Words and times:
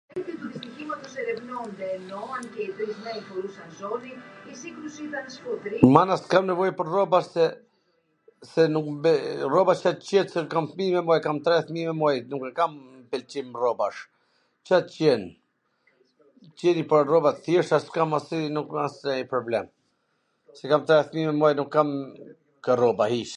Mana 5.97 6.15
s 6.19 6.23
kam 6.31 6.47
nevoj 6.49 6.71
pwr 6.79 6.85
rroba 6.85 7.21
se... 7.27 7.45
rrobat 8.51 9.77
s 9.77 9.79
mw 9.83 9.93
qesin.. 10.07 10.25
se 10.33 10.39
kam 10.55 10.65
fmij, 10.71 10.91
kam 11.25 11.37
tre 11.47 11.55
fmij.... 11.67 12.17
nuk 12.31 12.43
e 12.49 12.51
kam 12.59 12.71
pwlqim 13.11 13.47
rrobash, 13.61 13.99
ca 14.69 14.77
t 14.87 14.89
jen, 15.03 15.21
sill 16.61 16.77
njw 16.81 16.87
pal 16.93 17.01
rroba 17.09 17.31
t 17.37 17.39
thjeshta, 17.47 17.77
nuk 18.57 18.65
kam 18.73 18.87
asnjw 18.87 19.29
problem. 22.65 23.27